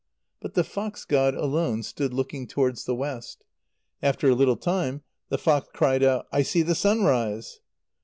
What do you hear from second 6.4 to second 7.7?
see the sunrise."